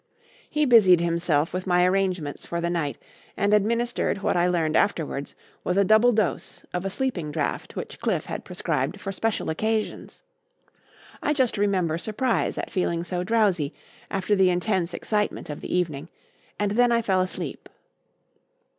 He 0.49 0.65
busied 0.65 0.99
himself 0.99 1.53
with 1.53 1.67
my 1.67 1.85
arrangements 1.85 2.43
for 2.43 2.59
the 2.59 2.71
night, 2.71 2.97
and 3.37 3.53
administered 3.53 4.23
what 4.23 4.35
I 4.35 4.47
learned 4.47 4.75
afterwards 4.75 5.35
was 5.63 5.77
a 5.77 5.83
double 5.85 6.11
dose 6.11 6.65
of 6.73 6.85
a 6.85 6.89
sleeping 6.89 7.31
draught 7.31 7.75
which 7.75 7.99
Cliffe 7.99 8.25
had 8.25 8.43
prescribed 8.43 8.99
for 8.99 9.11
special 9.11 9.51
occasions. 9.51 10.23
I 11.21 11.33
just 11.33 11.55
remember 11.55 11.99
surprise 11.99 12.57
at 12.57 12.71
feeling 12.71 13.03
so 13.03 13.23
drowsy 13.23 13.75
after 14.09 14.33
the 14.35 14.49
intense 14.49 14.95
excitement 14.95 15.51
of 15.51 15.61
the 15.61 15.71
evening, 15.75 16.09
and 16.57 16.71
then 16.71 16.91
I 16.91 17.03
fell 17.03 17.21
asleep. 17.21 17.69